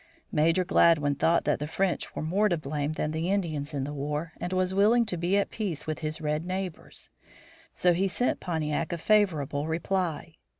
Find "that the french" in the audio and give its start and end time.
1.45-2.15